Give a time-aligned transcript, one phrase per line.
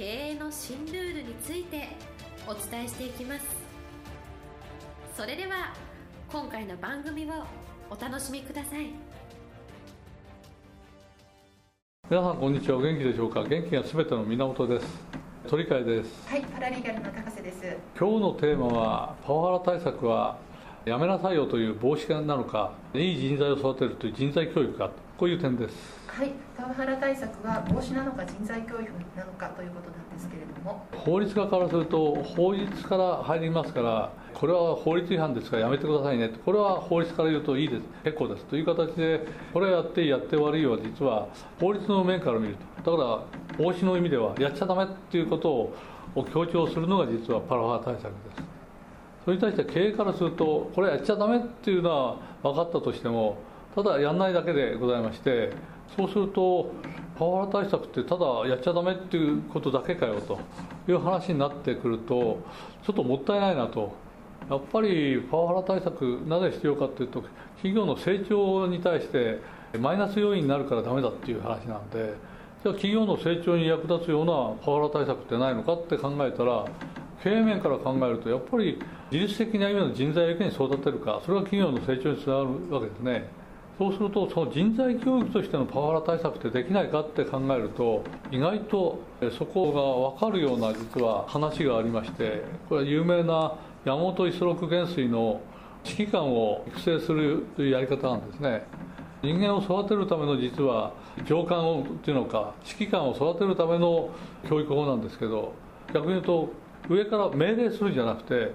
[0.00, 1.88] 経営の新ルールについて
[2.46, 3.44] お伝えしていきます。
[5.14, 5.74] それでは
[6.32, 7.44] 今回の番組を
[7.90, 8.86] お楽しみください。
[12.08, 12.78] 皆さんこんにちは。
[12.78, 13.44] お元気でしょうか？
[13.44, 14.86] 元気がすべての源です。
[15.46, 16.26] 鳥海です。
[16.26, 17.76] はいパラリーガルの高瀬です。
[17.98, 20.38] 今日のテーマはパワハラ対策は
[20.86, 30.84] やめなさいよという防止なのかいい人材を育てるという人材教育かこういう点ですはいパワハラ対策は防止なのか人材教育なのかということなんですけれども。
[30.92, 36.30] 法律家からすると法律から入りますからこれは法律違反ですからやめてくださいね。
[36.44, 37.82] これは法律から言うといいです。
[38.02, 38.44] 結構です。
[38.46, 41.28] という形でこれやってやって悪いは実は
[41.60, 42.90] 法律の面から見ると。
[42.90, 43.20] だから
[43.56, 48.42] 防止の意味ではやっちゃだめっていうことを強調するのが実はパワハラ対策です。
[49.24, 53.36] それに対して経営からするとこれやっちゃだめっていうのは分かったとしても
[53.74, 55.52] ただやんないだけでございまして
[55.96, 56.72] そうすると
[57.18, 60.38] パワハラ対策ってただやっちゃだめっていうことだけかよと
[60.88, 62.38] いう話になってくると
[62.84, 63.92] ちょっともったいないなと。
[64.48, 67.22] やっぱりパワハラ対策なぜ必要かというと
[67.56, 69.38] 企業の成長に対して
[69.78, 72.14] マイナス要因になるからダメだっていう話なんで
[72.64, 74.32] じゃあ企業の成長に役立つような
[74.64, 76.64] パワハラ対策ってないのかって考えたら
[77.22, 78.80] 経営面から考えるとやっぱり
[79.12, 83.39] 自律的な意味の人材をいかに育てるかそれが企業の成長につながるわけですね。
[83.80, 89.00] そうするとその人材教育としてのパワハラ対策ってできないかって考えると意外と
[89.38, 89.72] そこ
[90.20, 95.40] が分かるような実は話がありましてこれは有名な山本五十六元帥の
[95.82, 98.66] 指揮官を育成するというやり方なんですね。
[99.22, 100.92] 人間を育てるための実は
[101.26, 104.10] 上官をっていうのか指揮官を育てるための
[104.46, 105.54] 教育法なんですけど
[105.94, 106.52] 逆に言うと
[106.90, 108.52] 上から命令するんじゃなくて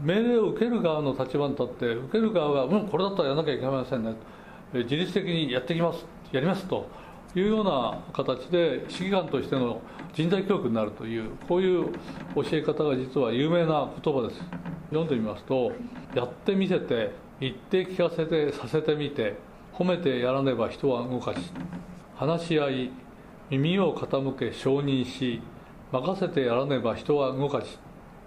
[0.00, 4.14] 命令を受ける側の立場に立って受ける側が、うん、これだったらやらなきゃいけませんね。
[4.72, 6.86] 自律的にやってきますやりますと
[7.34, 9.80] いうような形で指揮官としての
[10.14, 11.92] 人材教育になるというこういう
[12.34, 14.40] 教え方が実は有名な言葉です。
[14.90, 15.72] 読んでみますと
[16.14, 19.36] やってみせて言って聞かせてさせてみて
[19.74, 21.40] 褒めてやらねば人は動かし
[22.16, 22.90] 話し合い
[23.50, 25.40] 耳を傾け承認し
[25.92, 27.78] 任せてやらねば人は動かし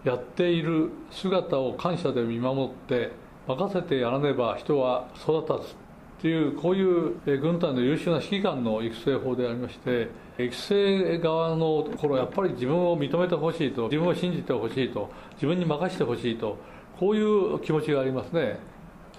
[0.04, 3.12] やっている姿を感謝で見守って
[3.48, 5.76] 任せてやらねば人は育たず。
[6.22, 16.60] というこういう軍隊の優秀な指揮官の育成法でありまして育成側のところやっぱり自分を認めてほしいと自分を信じてほしいと自分に任せてほしいと
[17.00, 18.60] こういう気持ちがありますね。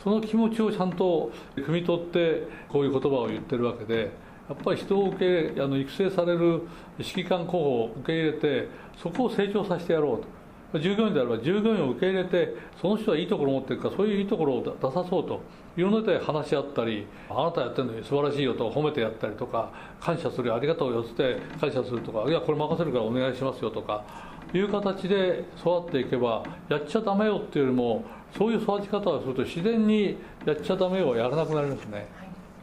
[0.05, 4.13] その気持ちをちゃんと汲み取ってこういう言葉を言ってるわけで
[4.49, 6.63] やっぱり人を受けあの育成される
[6.99, 8.69] 指揮官候補を受け入れて
[9.01, 10.42] そこを成長させてやろうと。
[10.81, 15.41] 従業員であれば従業員を受け入れてその人はいいところを持ってるからそういういいところを出さそうと
[15.77, 24.05] いうので話し合ったりあなたやってるのに素晴らしいよと褒めてやったりとか感謝するありがとうよって感謝するとかいやこれ任せるからお願いしますよとか
[24.55, 28.05] いう形で育っていけばやっちゃだめよっていうよりも
[28.37, 32.07] そういう育ち方をすると自然にやっちゃだめよはやらなくなりますね。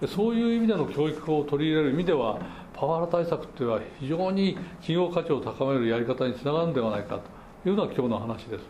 [0.08, 2.40] そういう意味での教育を取り入れる意味では
[2.74, 8.64] パワハラ対策っていうのは非常に企業価値を高めるやり方につながるんではないかというのが今日の話です。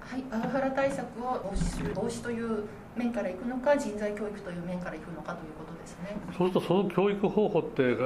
[0.00, 2.64] はい、パワハラ対策を防止する防止という
[2.96, 6.16] 面からいくのか人材教育という面からいくのかということですね。
[6.36, 7.96] そうするとその教育方法って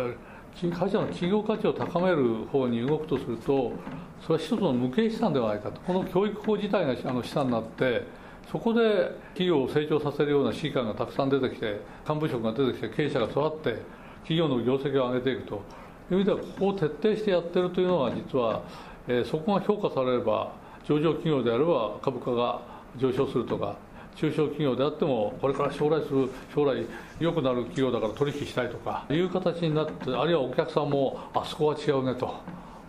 [0.70, 3.72] 会社の企業価値を高める方に動くとすると
[4.20, 8.04] それは一つの無形資産ではないかとこの教育法自体があの資産になって
[8.50, 13.82] そこで企業を成長させるような指揮官がたくさん出てきて幹部職が出てきて経営者が育って
[14.22, 15.62] 企業の業績を上げていくと
[16.10, 18.62] いう意味ではここを徹底してやってるというのは実は、
[19.08, 20.52] え、そこが評価されれば
[20.86, 22.60] 上場企業であれば株価が
[22.96, 23.76] 上昇するとか
[24.16, 26.86] 中小企業であってもこれから将来する将来
[27.20, 32.34] 良くなる企業だから取引したいとかいう形になってあるいはお客さんもあそこは違うねと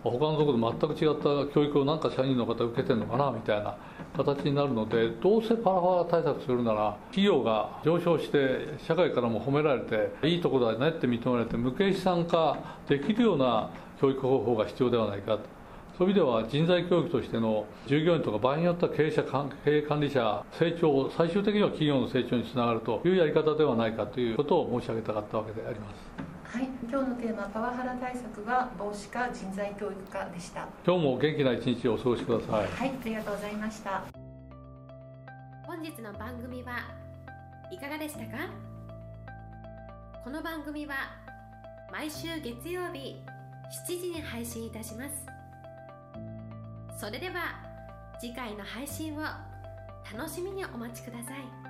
[0.02, 3.76] 他のところで全く違った教育をなんか社員の方受けてるのかなみたいな
[4.16, 12.56] 形になるのでどうせパラハラ対策するなら企業が上昇して社会からも褒められていいところだねって認められて無形資産化
[12.88, 13.70] できるような
[14.00, 15.57] 教育方法が必要ではないかと。
[15.98, 19.24] そういう意味では人材教育としての従業員とか場合によっては経営者
[19.64, 26.56] 経営管理者成長最終的には企業の成長につながるというやり方ではないかということを申し上げたかったわけであります。
[26.56, 30.68] はい、今日のテーマパワハラ対策は防止か人材教育かでした。
[30.86, 32.50] 今日も元気な一日をお過ごしください。
[32.52, 34.04] はいありがとうございました。
[35.66, 36.78] 本日の番組は
[37.72, 38.48] いかがでしたか？
[40.22, 40.94] この番組は
[41.90, 43.16] 毎週月曜日
[43.88, 45.37] 7時に配信いたします
[46.98, 47.54] それでは
[48.20, 49.20] 次回の配信を
[50.12, 51.67] 楽しみにお待ちください。